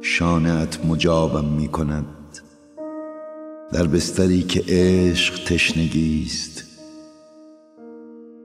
شانت 0.00 0.84
مجابم 0.84 1.44
می 1.44 1.68
کند 1.68 2.06
در 3.72 3.86
بستری 3.86 4.42
که 4.42 4.64
عشق 4.68 5.44
تشنگیست. 5.44 6.64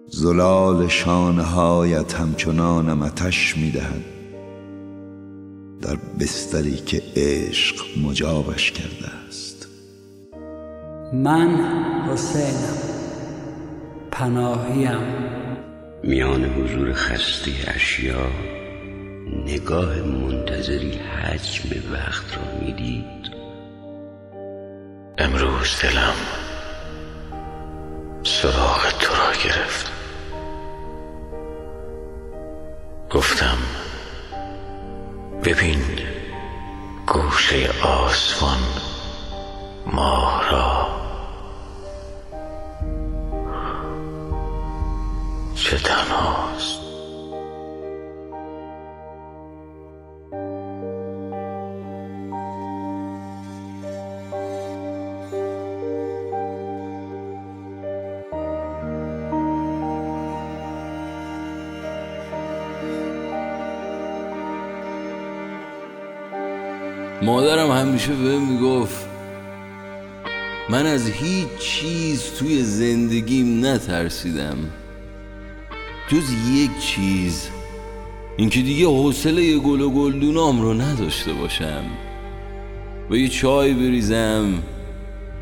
زلال 0.07 0.87
شانه 0.87 1.43
هایت 1.43 2.13
همچنانم 2.13 3.01
اتش 3.01 3.57
می 3.57 3.71
دهد 3.71 4.05
در 5.81 5.97
بستری 6.19 6.75
که 6.75 7.01
عشق 7.15 7.75
مجابش 8.05 8.71
کرده 8.71 9.07
است. 9.27 9.67
من 11.13 11.49
حسینم. 12.11 12.77
پناهیم. 14.11 14.99
میان 16.03 16.45
حضور 16.45 16.93
خسته 16.93 17.51
اشیا 17.67 18.27
نگاه 19.45 19.95
منتظری 19.95 20.91
حجم 20.91 21.93
وقت 21.93 22.37
را 22.37 22.65
می‌دید. 22.65 23.31
امروز 25.17 25.81
دلم 25.83 26.13
سراغ 28.23 28.91
تو 28.99 29.13
را 29.13 29.31
گرفت. 29.43 29.91
گفتم 33.09 33.57
ببین 35.43 35.81
گوشه 37.07 37.69
آسمان 37.83 38.59
ماه 39.85 40.51
را. 40.51 40.80
مادرم 67.21 67.71
همیشه 67.71 68.13
به 68.13 68.39
می‌گفت 68.39 69.05
من 70.69 70.85
از 70.85 71.09
هیچ 71.09 71.47
چیز 71.59 72.23
توی 72.39 72.63
زندگیم 72.63 73.65
نترسیدم. 73.65 74.57
جز 76.07 76.23
یک 76.51 76.79
چیز 76.79 77.49
اینکه 78.37 78.61
دیگه 78.61 78.85
حوصله 78.87 79.57
گل 79.57 79.81
و 79.81 79.89
گلدونام 79.89 80.61
رو 80.61 80.73
نداشته 80.73 81.33
باشم. 81.33 81.83
و 83.09 83.15
یه 83.15 83.27
چای 83.27 83.73
بریزم 83.73 84.63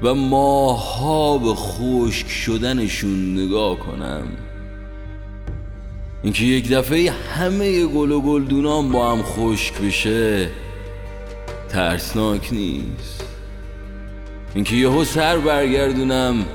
و 0.02 0.14
ماها 0.14 1.38
به 1.38 1.54
خشک 1.56 2.30
شدنشون 2.30 3.34
نگاه 3.34 3.80
کنم. 3.80 4.28
اینکه 6.24 6.44
یک 6.44 6.70
دفعه 6.70 7.12
همه 7.12 7.86
گل 7.86 8.12
و 8.12 8.22
گلدونام 8.22 8.92
با 8.92 9.12
هم 9.12 9.22
خشک 9.24 9.82
بشه 9.82 10.50
ترسناک 11.70 12.54
نیست. 12.54 13.24
اینکه 14.56 14.76
یهو 14.76 15.04
سر 15.04 15.38
برگردونم 15.38 16.46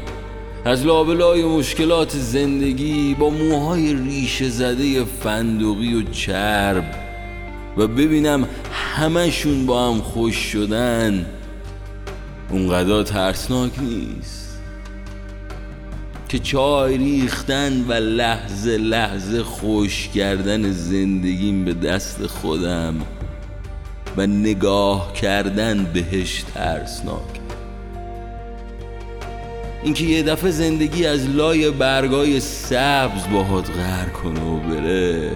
از 0.64 0.86
لابلای 0.86 1.44
مشکلات 1.44 2.10
زندگی 2.10 3.14
با 3.14 3.30
موهای 3.30 3.94
ریشه 3.94 4.48
زده 4.48 5.04
فندقی 5.04 5.94
و 5.94 6.02
چرب 6.02 6.84
و 7.76 7.86
ببینم 7.86 8.48
همشون 8.72 9.66
با 9.66 9.90
هم 9.90 10.00
خوش 10.00 10.36
شدن 10.36 11.26
اونقدر 12.50 13.02
ترسناک 13.02 13.72
نیست. 13.78 14.44
که 16.28 16.38
چای 16.38 16.98
ریختن 16.98 17.84
و 17.88 17.92
لحظه 17.92 18.76
لحظه 18.76 19.42
خوش 19.42 20.08
کردن 20.08 20.72
زندگیم 20.72 21.64
به 21.64 21.74
دست 21.74 22.26
خودم. 22.26 22.94
و 24.16 24.26
نگاه 24.26 25.12
کردن 25.12 25.84
بهش 25.84 26.44
ترسناک. 26.54 27.40
اینکه 29.84 30.04
یه 30.04 30.22
دفعه 30.22 30.50
زندگی 30.50 31.06
از 31.06 31.30
لای 31.30 31.70
برگای 31.70 32.40
سبز 32.40 33.28
باهات 33.32 33.70
غر 33.70 34.08
کنه 34.08 34.40
و 34.40 34.56
بره 34.56 35.32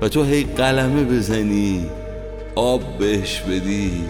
و 0.00 0.08
تو 0.08 0.24
هی 0.24 0.44
قلمه 0.44 1.04
بزنی 1.04 1.86
آب 2.54 2.98
بهش 2.98 3.40
بدی 3.40 4.04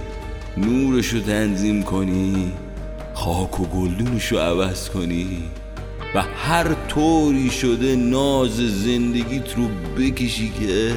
نورشو 0.56 1.20
تنظیم 1.20 1.82
کنی 1.82 2.52
خاک 3.14 3.60
و 3.60 3.64
گلدونشو 3.64 4.38
عوض 4.38 4.88
کنی 4.88 5.42
و 6.14 6.22
هر 6.22 6.74
طوری 6.88 7.50
شده 7.50 7.96
ناز 7.96 8.56
زندگیت 8.56 9.56
رو 9.56 9.68
بکشی 9.98 10.52
که 10.60 10.92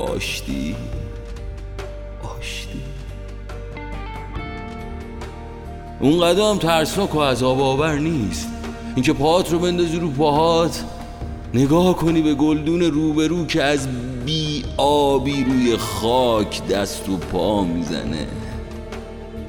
آشتی 0.00 0.76
آشتی. 2.38 2.82
اون 6.00 6.22
هم 6.22 6.58
ترسناک 6.58 7.14
و 7.14 7.20
عذاب 7.20 7.60
آور 7.60 7.98
نیست. 7.98 8.48
اینکه 8.94 9.12
پاهات 9.12 9.52
رو 9.52 9.58
بندازی 9.58 9.98
رو 9.98 10.10
پاهات 10.10 10.84
نگاه 11.54 11.96
کنی 11.96 12.22
به 12.22 12.34
گلدون 12.34 12.82
روبرو 12.82 13.46
که 13.46 13.62
از 13.62 13.88
بی 14.26 14.64
آبی 14.76 15.44
روی 15.44 15.76
خاک 15.76 16.68
دست 16.68 17.08
و 17.08 17.16
پا 17.16 17.64
می‌زنه. 17.64 18.26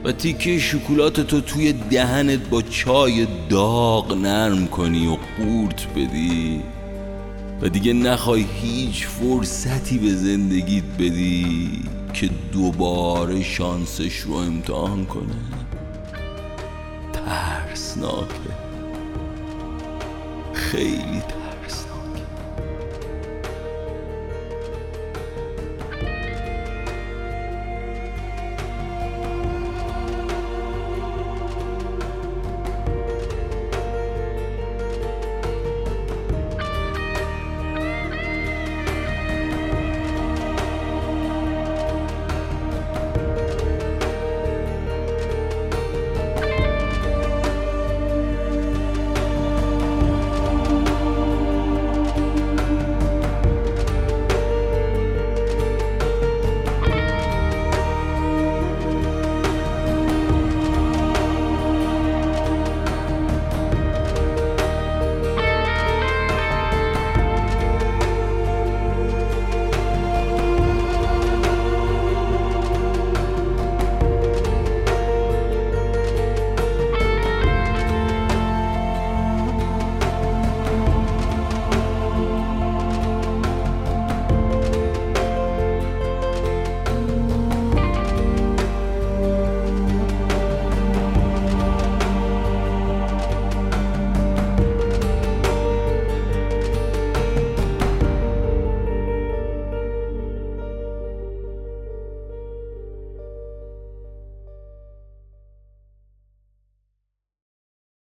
و 0.04 0.12
تیکه 0.12 0.60
شکلات 0.60 1.22
تو 1.22 1.42
توی 1.42 1.74
دهنت 1.74 2.50
با 2.50 2.62
چای 2.62 3.28
داغ 3.50 4.14
نرم 4.14 4.68
کنی 4.68 5.08
و 5.08 5.18
قورت 5.38 5.88
بدی. 5.96 6.62
و 7.62 7.70
دیگه 7.70 7.94
نخوای 7.94 8.46
هیچ 8.62 9.08
فرصتی 9.08 9.98
به 9.98 10.16
زندگیت 10.16 10.84
بدی 11.00 11.84
که 12.14 12.30
دوباره 12.52 13.44
شانسش 13.44 14.20
رو 14.20 14.34
امتحان 14.34 15.06
کنه 15.06 15.36
ترسناکه. 17.14 18.52
خیلی 20.54 21.22
ترسناکه. 21.22 21.51